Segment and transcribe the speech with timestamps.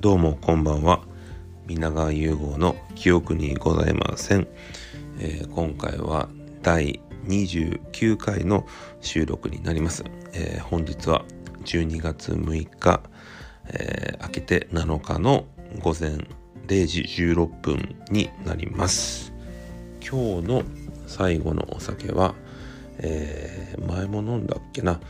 [0.00, 1.02] どうもこんばんは。
[1.66, 4.48] 皆川融合の記憶にございません、
[5.18, 6.30] えー、今回は
[6.62, 8.66] 第29回の
[9.02, 10.02] 収録になります、
[10.32, 11.26] えー、本日は
[11.66, 13.02] 12月6日、
[13.66, 15.44] えー、明けて7日の
[15.80, 16.12] 午前
[16.66, 19.34] 0時16分になります。
[20.00, 20.62] 今日の
[21.06, 22.34] 最後のお酒は
[23.02, 25.00] えー、前も飲んだっけな、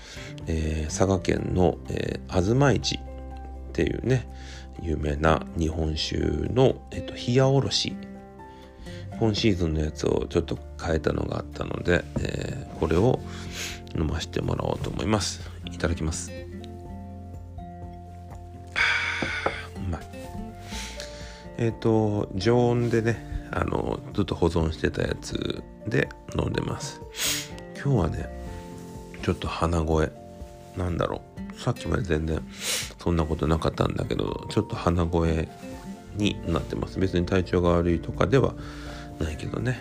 [0.46, 3.00] えー、佐賀県の、えー、東市
[3.71, 4.29] っていうね
[4.82, 6.16] 有名な日本酒
[6.52, 7.96] の、えっと、冷やおろし。
[9.18, 13.21] 今シーズンのやつをちょっと変えたのがあったので、えー、これを
[13.94, 15.43] 飲ませてもらおうと思います。
[15.66, 16.32] いただきます。
[19.76, 20.00] うまい。
[21.58, 27.02] えっ、ー、と常温でねあのずっと保存してたやつで飲んでます。
[27.74, 28.26] 今日はね
[29.22, 30.10] ちょっと鼻声。
[30.76, 31.60] なんだろう。
[31.60, 32.41] さっきまで全然
[33.00, 35.48] そんなことなかったんだけどちょっと鼻声
[36.16, 37.00] になってます。
[37.00, 38.55] 別に体調が悪いとかでは
[39.19, 39.80] ないけどね、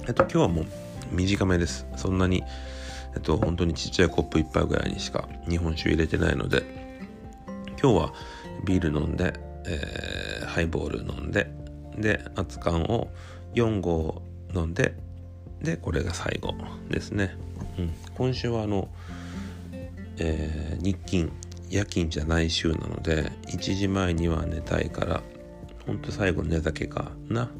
[0.00, 0.66] うん、えっと今日はもう
[1.12, 1.86] 短めです。
[1.96, 2.42] そんなに
[3.14, 6.64] えっと本当にちっちゃいコップ1杯ぐらいにしか日本酒入れてないので
[7.82, 8.14] 今日は
[8.64, 9.34] ビール飲んで、
[9.66, 11.52] えー、ハイボール飲んで
[11.98, 13.10] で熱燗を
[13.54, 14.22] 4合
[14.54, 14.94] 飲んで
[15.60, 16.54] でこれが最後
[16.88, 17.36] ですね、
[17.78, 18.88] うん、今週はあの、
[20.20, 21.32] えー、日勤
[21.70, 25.22] 夜勤じゃない週なので1時前には寝たいから
[25.86, 27.50] ほんと最後寝酒かな。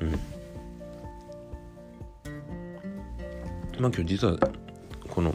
[0.00, 0.10] うん。
[3.80, 4.38] まあ今日実は
[5.08, 5.34] この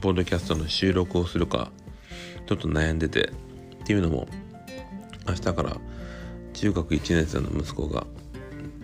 [0.00, 1.70] ポッドキャストの収録をするか
[2.46, 3.32] ちょっと悩んでて
[3.82, 4.28] っていうのも
[5.26, 5.76] 明日から
[6.52, 8.06] 中学1年生の息子が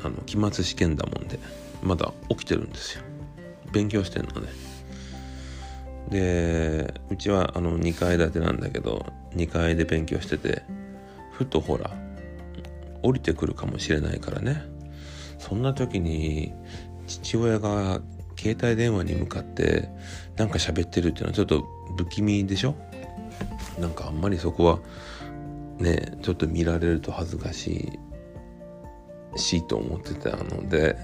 [0.03, 1.38] あの期末試験だもんで
[1.83, 3.03] まだ起きてるんですよ。
[3.72, 4.75] 勉強してんのね。
[6.11, 10.62] でうちはあの2階建てなんだけど2階で勉強してて
[11.33, 11.91] ふとほら
[13.03, 14.62] 降りてくるかもしれないからね。
[15.39, 16.53] そんな時に
[17.06, 18.00] 父親が
[18.39, 19.89] 携帯電話に向かって
[20.37, 21.65] なんか喋ってるっていうのはちょっと
[21.97, 22.75] 不気味でしょ？
[23.78, 24.78] なんかあんまりそこは
[25.78, 27.99] ねちょっと見られると恥ずかし
[29.34, 30.97] いしいと思ってたので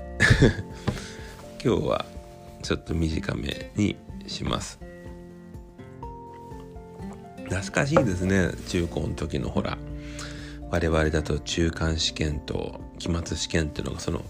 [1.64, 2.04] 今日は
[2.62, 3.96] ちょっと短めに
[4.26, 4.80] します。
[7.54, 8.50] 懐かしいですね。
[8.68, 9.78] 中高の時のほら
[10.70, 14.22] 我々だと中間試験と期末試験っていうのがその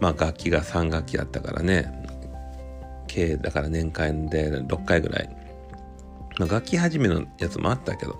[0.00, 1.92] まあ楽器が3学期だったからね。
[3.08, 5.36] 計だから年間で6回ぐらい、
[6.38, 8.16] まあ、楽器始めのやつもあったけど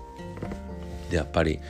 [1.09, 1.61] でやっぱり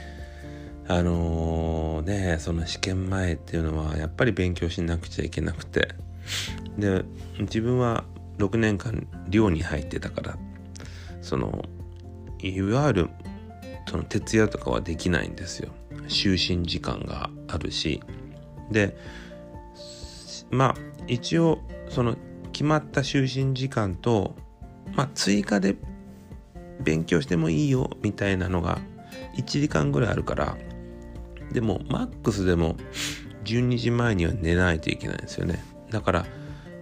[0.87, 5.89] あのー、ねその試験前っていうのはやっぱり勉強しなくちゃいけなくて。
[6.77, 7.03] で
[7.39, 8.03] 自分は
[8.37, 10.37] 6年間寮に入ってたから
[11.21, 11.65] その
[12.41, 13.09] いわゆる
[13.87, 15.71] その徹夜とかはできないんですよ。
[16.07, 18.01] 就寝時間があるし。
[18.71, 18.95] で
[20.49, 20.75] まあ
[21.07, 21.59] 一応
[21.89, 22.15] その
[22.51, 24.35] 決まった就寝時間と、
[24.93, 25.75] まあ、追加で
[26.81, 28.79] 勉強してもいいよみたいなのが
[29.37, 30.57] 1時間ぐらいあるから
[31.51, 32.75] でもマックスでも
[33.45, 35.63] 12時前には寝ないといけないんですよね。
[35.89, 36.25] だから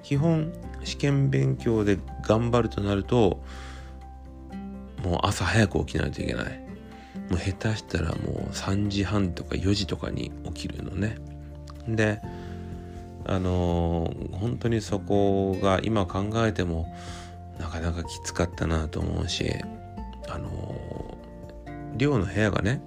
[0.04, 0.52] 基本
[0.84, 3.42] 試験勉強で頑張るとなると
[5.04, 6.70] もう朝早く起きないといけない。
[7.30, 11.18] もう下手したらもう3時半とか4時とかに起きるのね。
[11.88, 12.22] で
[13.26, 16.94] あのー、本当にそこが今考えても
[17.60, 19.54] なかなかきつかったなと思うし
[20.28, 22.82] あのー、寮の部屋がね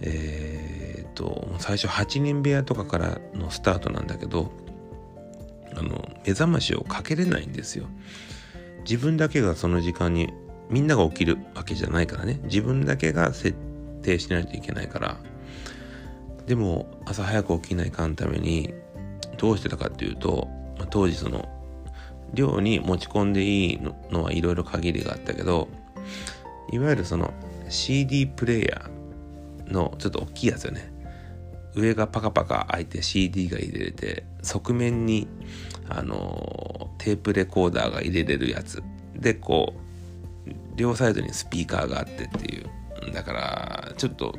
[0.00, 4.50] えー、っと最初8人部屋とかからのスタートなんだけど
[5.76, 7.86] あの目覚ましをかけれないんですよ。
[8.84, 10.32] 自分だけがその時間に
[10.70, 12.40] みんなが起きるわけじゃないからね。
[12.44, 13.56] 自分だけが設
[14.02, 15.16] 定しないといけないから。
[16.46, 18.74] でも朝早く起きないかんために
[19.38, 20.48] どうしてたかっていうと、
[20.90, 21.48] 当時その
[22.34, 23.80] 寮に持ち込んでいい
[24.10, 25.68] のはいろいろ限りがあったけど
[26.70, 27.32] いわゆるその
[27.68, 30.92] CD プレイヤーのちょっと大きいやつよね。
[31.74, 35.26] 上がパカパカ開いて CD が入れれて側面に
[35.88, 38.82] あのテープレコーダーが入れれるやつ。
[39.14, 39.91] でこう
[40.76, 43.12] 両サイドにスピーカーがあってっていう。
[43.12, 44.34] だからちょっと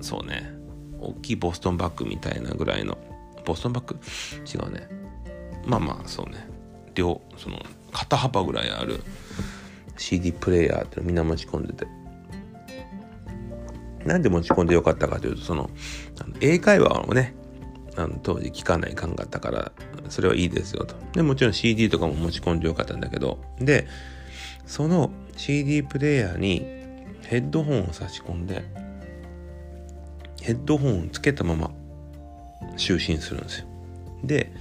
[0.00, 0.52] そうね。
[1.00, 2.96] 大きいボストンバッグみたいなぐらいの。
[3.44, 3.98] ボストンバッグ？
[4.46, 4.88] 違うね。
[5.66, 6.48] まあまあそうね。
[6.94, 7.60] 両その
[7.92, 9.00] 肩幅ぐらいある。
[9.96, 11.86] CD プレイヤーってみんな持ち込んでて。
[14.04, 15.70] なんで持ち込んでよかったかというと、その、
[16.40, 17.34] 英会話をね、
[17.96, 19.72] あの当時聞かないかんかったから、
[20.10, 20.94] それはいいですよと。
[21.12, 23.86] で、もちろん CD とかも持ち込んでよかったんだけど、で、
[24.66, 26.66] その CD プレイヤーに
[27.22, 28.64] ヘッドホンを差し込んで
[30.40, 31.70] ヘッドホンをつけたまま
[32.76, 33.66] 就寝するんですよ。
[34.24, 34.52] で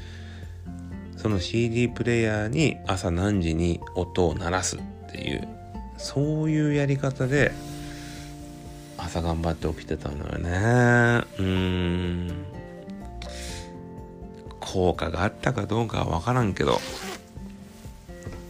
[1.18, 5.48] その CD プレイヤーに朝何時に音を鳴らすっていう
[5.98, 7.52] そういうやり方で
[8.98, 11.26] 朝頑張って起きてたのよね。
[11.40, 12.46] うん。
[14.60, 16.80] 効果があったかどうかは分からんけど。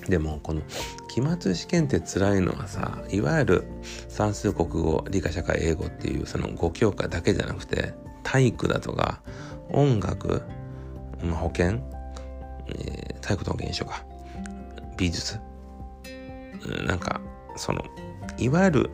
[0.08, 0.62] でもこの
[1.14, 3.64] 期末試験って辛いのはさいわゆる
[4.10, 7.94] 算数国語理科社会英語っていうその5教科だけじゃなくて
[8.24, 9.22] 体育だとか
[9.70, 10.42] 音楽、
[11.24, 11.84] まあ、保健、
[12.68, 14.04] えー、体育と保健一緒か
[14.98, 15.40] 美術。
[16.88, 17.22] なんか
[17.58, 17.84] その
[18.40, 18.90] いわゆる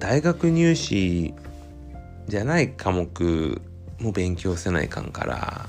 [0.00, 1.32] 大学入試
[2.26, 3.62] じゃない科目
[4.00, 5.66] も勉強せないかんから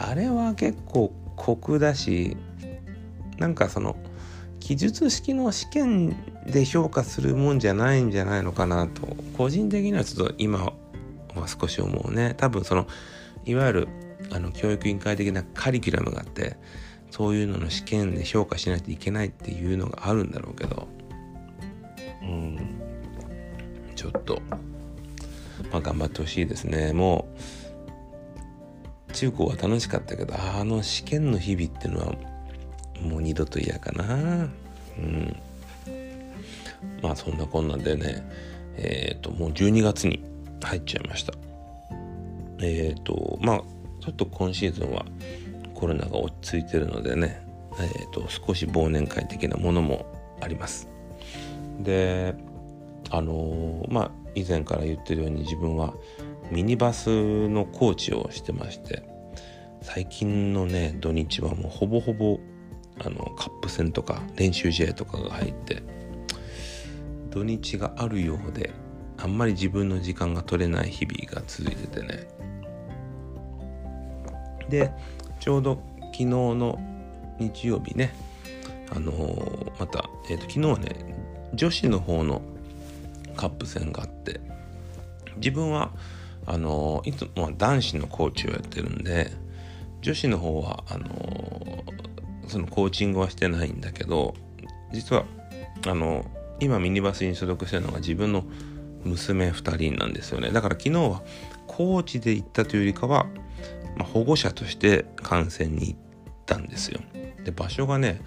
[0.00, 2.36] あれは結構酷だし
[3.38, 3.94] なんかその
[4.60, 6.16] 記述式の試験
[6.46, 10.72] で評価するもんじゃないんじゃないのかなと個人的にはちょっと今
[11.34, 12.34] は少し思うね。
[12.36, 12.86] 多分その
[13.44, 13.88] いわゆる
[14.30, 16.56] あの教育委員会的なカリキュラムがあって
[17.10, 20.86] そういうのの試験で評価しないといけないっていうのがあるんだろうけど
[22.22, 22.58] うん。
[23.96, 24.40] ちょっと
[25.70, 26.92] まあ頑張ってほしいですね。
[26.92, 27.28] も
[29.08, 32.14] う中高は楽しかったけどあの試験の日々っていうのは
[33.02, 34.48] もう二度と嫌かな。
[34.98, 35.36] うん。
[37.02, 38.24] まあそんなこんなんでね
[38.76, 40.22] えっ、ー、ともう12月に
[40.62, 41.32] 入っちゃいました。
[42.60, 43.62] えっ、ー、とまあ
[44.00, 45.04] ちょっと今シーズンは
[45.74, 47.42] コロナが落ち着いてるのでね、
[47.78, 50.06] えーと、少し忘年会的なものも
[50.40, 50.88] あります。
[51.80, 52.34] で
[53.10, 55.94] あのー、まあ以前から言ってるように自分は
[56.50, 59.02] ミニバスのコーチをしてまして
[59.82, 62.38] 最近のね土日はもうほぼほぼ
[63.02, 65.82] あのカップ戦とか練習試合とかが入って
[67.30, 68.72] 土日があるようで
[69.16, 72.26] あんまり自分の時間が取れない日々が続いててね。
[74.68, 74.92] で
[75.40, 75.82] ちょうど
[76.12, 76.78] 昨日の
[77.38, 78.14] 日曜日ね
[78.94, 81.16] あのー、また、えーと、昨日はね
[81.54, 82.42] 女子の方の
[83.36, 84.40] カップ戦があって
[85.36, 85.90] 自分は
[86.46, 89.30] あのー、いつもは男子のコーチをやってるんで
[90.02, 91.99] 女子の方はあのー、
[92.50, 94.34] そのコーチングはしてないんだけど
[94.92, 95.24] 実は
[95.86, 96.24] あの
[96.60, 98.44] 今ミニバスに所属してるのが自分の
[99.04, 100.50] 娘2人なんですよね。
[100.50, 101.22] だから昨日は
[101.66, 103.24] コーチで行ったというよりかは、
[103.96, 106.00] まあ、保護者として観戦に行っ
[106.44, 107.00] たんですよ。
[107.44, 108.20] で場所がね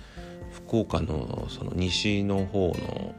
[0.51, 3.15] 福岡のその西の方の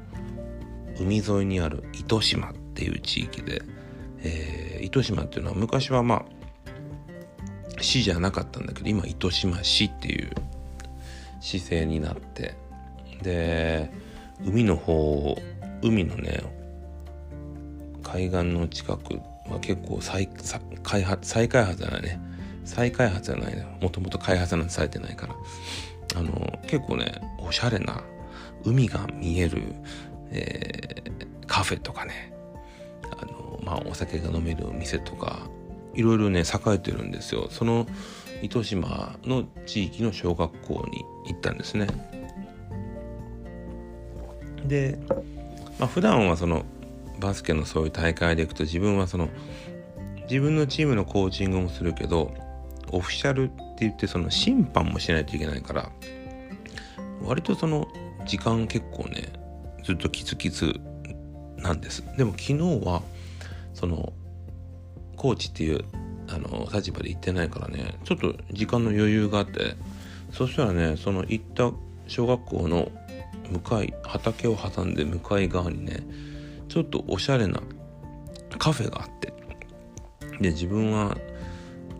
[0.99, 3.63] 海沿いにある糸島っていう地域で、
[4.19, 6.25] えー、糸島っていうのは昔はまあ
[7.81, 10.31] 市じゃなかったんだけど今糸島市っていう
[11.45, 12.57] 姿勢になって。
[13.23, 13.91] で
[14.45, 15.37] 海の方
[15.83, 16.43] 海のね
[18.03, 20.29] 海岸の近くは結構再
[20.83, 22.21] 開発再開発じゃないね。
[22.65, 23.79] 再開発じゃないね。
[23.83, 25.35] もともと開発なんてされてないから。
[26.17, 28.03] あの結構ねおしゃれな
[28.65, 29.63] 海が見える、
[30.31, 32.33] えー、カフェとかね。
[33.21, 35.41] あの、まあ、お酒が飲めるお店とか
[35.95, 37.49] いろいろね栄えてるんですよ。
[37.51, 37.87] その
[38.45, 41.87] 糸島の地域の小学校に行ったんですね。
[44.67, 44.99] で、
[45.79, 46.65] まあ、普段はその
[47.21, 49.31] バスケのそういう大会で行くと自分はその
[50.29, 52.35] 自分のチームのコーチングもするけど
[52.93, 55.91] オフィシャルって言ってその審判もしないといけないから
[57.23, 57.89] 割とその
[58.27, 59.33] 時間結構ね
[59.85, 60.81] ずっとキツキツ
[61.57, 62.05] なんです。
[62.19, 62.55] でも昨日
[62.85, 63.03] は
[63.73, 64.13] その
[65.17, 65.85] コーチっていう
[66.35, 69.77] あの立場で行ってないからねちょっと時間の余裕があって
[70.33, 71.71] そしたらねその行った
[72.09, 72.91] 小学校の
[73.51, 76.03] 向かい畑を挟んで向かい側にね
[76.69, 77.63] ちょっとおしゃれな
[78.59, 79.33] カフェがあって
[80.41, 81.17] で自分は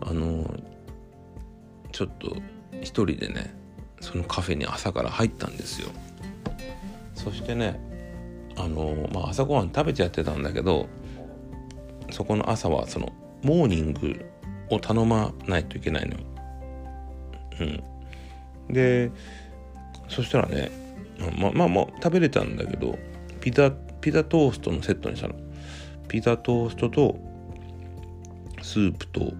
[0.01, 0.53] あの
[1.91, 2.35] ちょっと
[2.81, 3.55] 一人でね
[4.01, 5.89] そのカフェに朝から入ったんですよ。
[7.13, 7.79] そしてね
[8.57, 10.87] あのまあ朝ごはん食べちゃってたんだけど
[12.11, 13.13] そこの朝はその
[13.43, 14.25] モーニング
[14.69, 16.19] を頼まないといけないのよ。
[17.59, 18.73] うん。
[18.73, 19.11] で
[20.07, 20.71] そしたらね
[21.39, 22.97] まあまあまあ食べれたんだけど
[23.41, 25.35] ピザピザトーストのセットにしたの。
[26.07, 27.17] ピザトーストと
[28.61, 29.33] スープと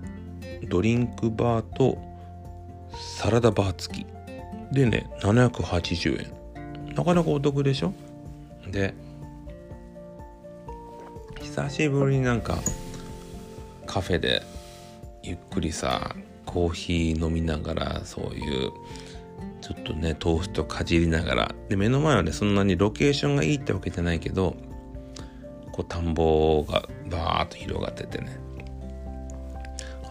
[0.68, 1.98] ドリンクバーと
[3.20, 4.06] サラダバー付き。
[4.72, 6.94] でね780円。
[6.96, 7.94] なかなかお得でしょ？
[8.72, 8.94] で
[11.42, 12.58] 久しぶりになんか
[13.86, 14.42] カフェで
[15.24, 16.16] ゆっくりさ
[16.46, 18.72] コーヒー飲みながらそういう
[19.62, 21.56] ちょっとねトーストかじりながら。
[21.70, 24.56] で目の前はねそんなにロケーションがいいってわけじゃないけど
[25.72, 28.40] こう田んぼがバーッと広がっててね。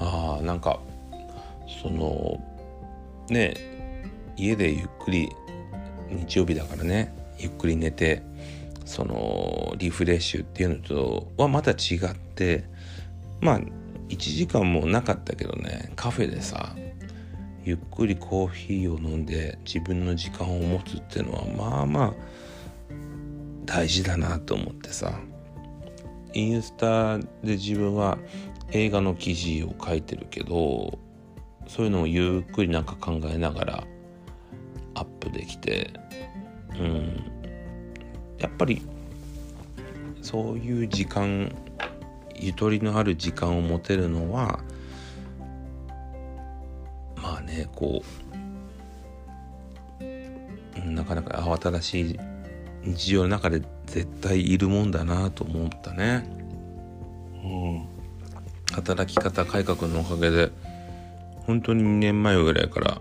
[0.00, 0.80] あーなんか
[1.82, 2.40] その
[3.30, 3.54] ね
[4.36, 5.28] 家でゆっくり
[6.10, 8.22] 日曜日だからねゆっくり寝て
[8.84, 12.64] そのリフレッシュっていうのとはまた違って
[13.40, 13.60] まあ
[14.08, 16.74] 1時間もなかったけどねカフェでさ
[17.64, 22.14] ゆっくりコーヒーを飲んで自分の時間を持つっていうのはまあまあ
[23.64, 25.18] 大事だなと思ってさ
[26.34, 28.18] インスタで自分は
[28.72, 30.98] 映画の記事を書いてるけど
[31.66, 33.84] そういうのをゆっくりなんか考えながら
[34.94, 35.90] アップできて
[36.78, 37.24] うん
[38.38, 38.82] やっぱり
[40.20, 41.54] そういう時間
[42.44, 44.60] ゆとりのある時間を持てるのは
[47.16, 48.02] まあねこ
[50.82, 52.20] うなかなか慌ただしい
[52.82, 56.28] 日常の中で絶対いるもんだなと思ったね。
[57.42, 57.86] うん、
[58.72, 60.50] 働き方改革のおかげで
[61.46, 63.00] 本当に2年前ぐらいから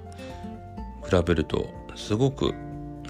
[1.06, 2.54] 比べるとすごく、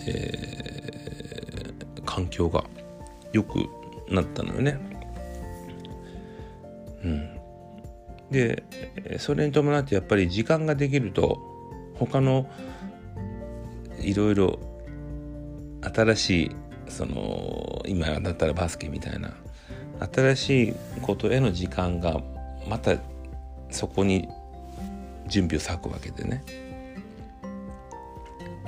[0.07, 2.63] えー、環境が
[3.33, 3.67] 良く
[4.09, 4.92] なったのよね。
[7.03, 7.39] うん、
[8.31, 8.63] で
[9.19, 11.39] それに伴ってやっぱり時間ができると
[11.95, 12.49] 他の
[14.01, 14.59] いろいろ
[15.81, 16.55] 新しい
[16.87, 19.33] その今だったらバスケみたいな
[20.13, 22.21] 新しいことへの時間が
[22.67, 22.97] また
[23.69, 24.27] そこに
[25.27, 26.43] 準備を割くわけでね。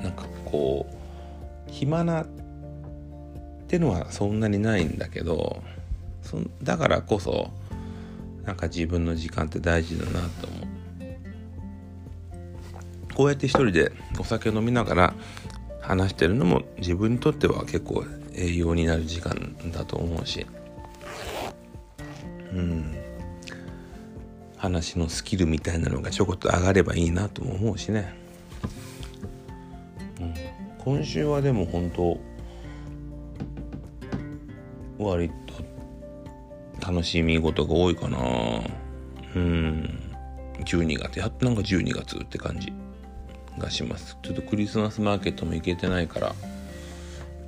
[0.01, 2.27] なんかこう暇なっ
[3.67, 5.63] てのはそんなにないんだけど
[6.21, 7.49] そだからこそ
[8.45, 10.11] なんか自分の時間って大事だな
[10.41, 10.67] と思う。
[13.13, 15.13] こうやって一人でお酒飲みながら
[15.81, 20.45] 話してるのも自分にとっては結構栄養になる時間だと思うし。
[22.53, 23.05] うん。
[24.65, 28.13] 話のスキルみたいなのがちょこっと上がればいいなとも思うしね、
[30.19, 30.33] うん、
[30.79, 32.19] 今週はでも本当
[34.97, 35.44] 割と
[36.85, 38.19] 楽しみ事が多いかな。
[39.35, 39.99] うん。
[40.63, 41.19] 12月。
[41.19, 42.71] やっとなんか12月って感じ
[43.57, 44.17] がします。
[44.21, 46.35] ちょっとクリスマスマーケットも行けてないから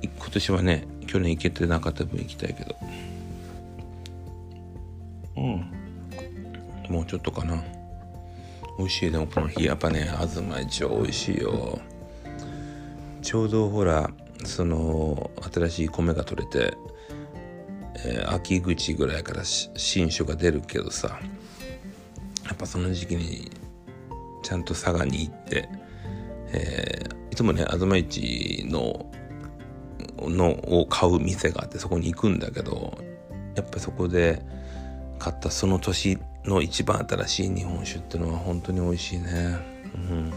[0.02, 2.76] 今年はね去年行けてなかった分行きたいけど。
[5.36, 5.72] うん。
[6.88, 7.62] もうちょっとかな。
[8.78, 11.80] 美味しいでもこの日やっぱね東一応美味しいよ。
[13.22, 14.10] ちょうどほら
[14.44, 16.76] その新しい米が取れて、
[18.04, 21.18] えー、秋口ぐらいから新種が出るけどさ
[22.46, 23.50] やっぱその時期に
[24.42, 25.68] ちゃんと佐賀に行って
[26.50, 29.06] えー、いつもね東市の
[30.18, 30.50] の
[30.80, 32.98] を買う店があってそこに行くんだけど
[33.54, 34.42] やっぱそこで
[35.18, 39.56] 買ったその年の一番新しい日本酒ってのは本当に美味しいね、
[39.94, 40.32] うん、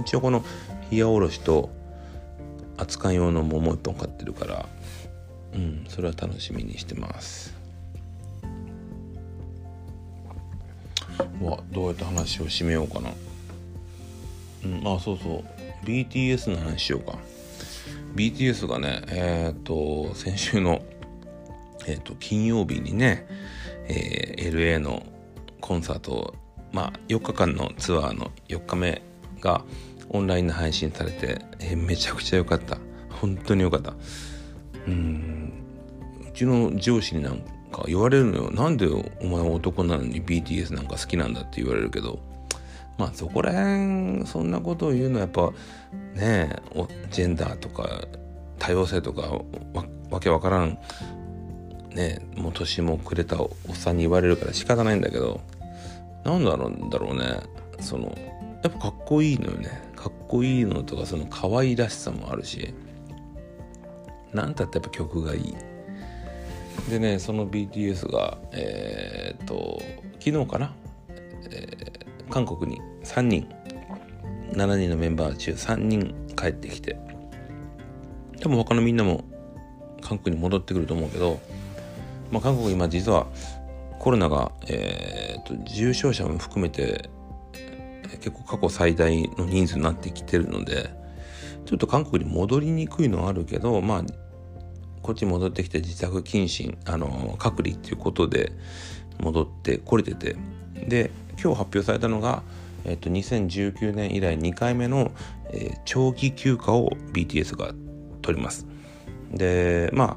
[0.00, 0.44] 一応この
[0.90, 1.70] 冷やおろしと
[2.76, 4.66] 扱い用のももう一本買ってるから
[5.54, 7.54] うんそれは楽しみにしてます。
[11.40, 13.10] わどうやって話を締めようかな。
[14.64, 15.44] うんあそうそう。
[15.86, 17.18] BTS の話しようか。
[18.14, 20.82] BTS がねえっ、と先週の
[21.86, 23.26] えっ、と金曜日にね、
[23.88, 25.04] えー、LA の
[25.60, 26.34] コンサート
[26.72, 29.02] まあ4日間のツアーの4日目
[29.40, 29.64] が
[30.10, 32.78] オンラインで配信されて、えー、めちゃくちゃ良かった。
[33.10, 33.94] 本当に良かった。
[34.86, 35.43] うん。
[36.34, 37.38] ちの上司になん
[37.72, 38.50] か言われるのよ。
[38.50, 42.18] なんでお前は男なのに BTS なんか好きなんだって言われるけど。
[42.96, 45.50] まあそこら辺そんなことを言うのはやっぱ
[46.14, 48.04] ねえジェンダーとか
[48.60, 50.78] 多様性とかわわけわからん
[51.92, 55.40] ねもう年もくれたおっさんに言われるから仕方ないんだけど。
[56.24, 57.40] なんだろうだろうね。
[57.80, 58.16] その
[58.62, 59.82] やっぱかっこいいのよね。
[59.94, 62.74] かっこいいのとかその可愛らしさもあるし。
[64.32, 65.54] なんたってやっぱ曲がいい。
[66.88, 69.80] でねその BTS がえー、っと
[70.18, 70.74] 昨日かな、
[71.50, 73.48] えー韓国に3人
[74.52, 76.96] 7人のメンバー中3人帰ってきて
[78.40, 79.24] 多分他のみんなも
[80.00, 81.40] 韓国に戻ってくると思うけど、
[82.30, 83.26] まあ、韓国今実は
[83.98, 87.08] コロナが、えーと、重症者も含めて
[88.20, 90.90] 結構過去最大の人数になってきてるので
[91.66, 94.02] ちょっと韓国に戻りにくいのはあるけどまあ
[95.04, 98.52] こっち戻ってきて自宅謹慎あの隔離っていうことで
[99.20, 100.34] 戻ってこれてて
[100.74, 102.42] で今日発表されたのが、
[102.86, 105.12] えっと、2019年以来2回目の、
[105.50, 107.74] えー、長期休暇を BTS が
[108.22, 108.66] 取ります。
[109.30, 110.16] でまあ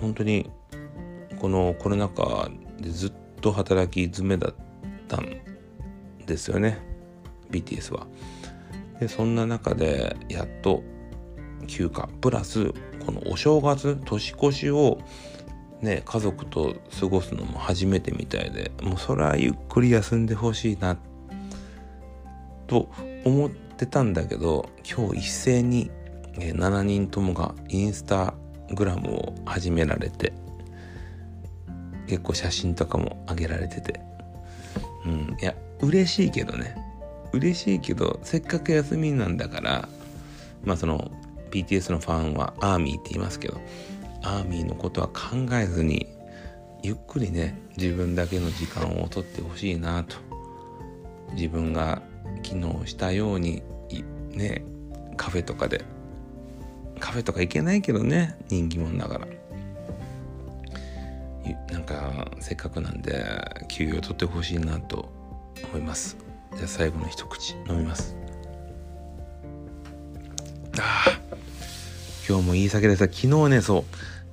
[0.00, 0.50] 本当に
[1.38, 4.54] このコロナ禍でずっと働き詰めだっ
[5.06, 5.28] たん
[6.26, 6.78] ですよね
[7.52, 8.08] BTS は。
[8.98, 10.82] でそんな中でやっと
[11.68, 14.98] 休暇プラスこのお正月年越しを
[15.80, 20.96] ね家族と過ごすのも初めてみたいでもうそれはゆっくり休んでほしいな
[22.66, 22.90] と
[23.24, 25.90] 思ってたんだけど今日一斉に
[26.34, 28.34] 7人ともがインスタ
[28.70, 30.32] グラムを始められて
[32.06, 34.00] 結構写真とかも上げられてて。
[35.04, 36.76] うんいや嬉しいけどね。
[37.32, 39.88] 嬉しいけどせっかく休みなんだから
[40.64, 41.10] まあその
[41.52, 43.60] BTS のファンはアーミーって言いますけど
[44.22, 46.06] アーミーのことは考えずに
[46.82, 50.16] ゆっくりね自分だけの時間をとってほしいなと
[51.34, 52.02] 自分が
[52.42, 53.62] 機能したように
[54.30, 54.64] ね
[55.16, 55.84] カフェとかで
[56.98, 59.26] カフェとか行けないけどね人気者だから。
[61.70, 63.24] なんかせっかくなんで
[63.68, 65.10] 休養取ってほしいなと
[65.72, 66.16] 思います。
[66.54, 68.21] じゃあ最後の一口飲みます。
[72.28, 73.84] 今日もいい酒でさ昨日ねそう。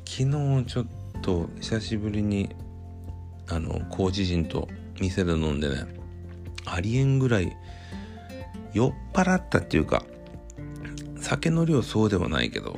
[0.06, 0.86] 昨日ちょっ
[1.22, 2.50] と久しぶりに
[3.48, 4.68] あの麹人と
[5.00, 5.86] 店で飲んでね
[6.66, 7.56] ありえんぐらい
[8.74, 10.04] 酔っ払ったっていうか
[11.20, 12.78] 酒の量そうではないけど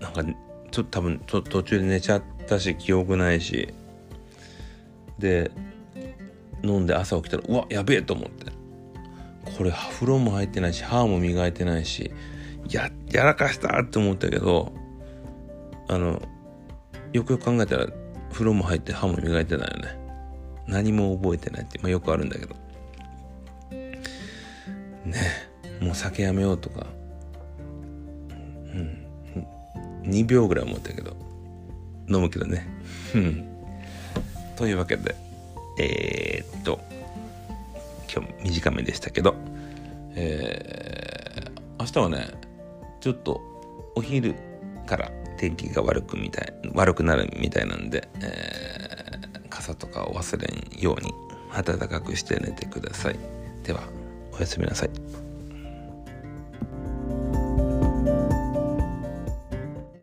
[0.00, 3.74] なんかちょっと多分途中で寝ちゃったし記憶ないし
[5.18, 5.50] で
[6.62, 8.52] 飲んで朝起きたらうわやべえと思って。
[9.58, 12.12] これ風呂も入ってないし歯も磨いてないし
[12.72, 14.72] ややらかしたって思ったけど
[15.88, 16.20] あの
[17.12, 17.86] よくよく考えたら
[18.32, 19.98] 風呂も入って歯も磨いてないよね。
[20.66, 22.54] 何も覚えてないって、まあ、よくあるんだけど。
[25.04, 25.14] ね
[25.80, 26.86] もう酒やめようとか。
[28.74, 29.06] うん
[30.04, 31.14] 2秒ぐらい思ったけど。
[32.08, 32.66] 飲むけどね。
[33.14, 33.46] うん。
[34.56, 35.14] というわけで
[35.78, 36.80] えー、っと
[38.12, 39.34] 今日短めでしたけど。
[40.14, 42.51] えー、明日はね
[43.02, 43.40] ちょっと
[43.96, 44.36] お昼
[44.86, 51.12] から天気が悪くみたい悪くなるみたいなんで、えー、傘とかを忘れんように
[51.52, 53.18] 暖かくして寝てください。
[53.64, 53.82] では
[54.32, 55.11] おやすみなさい。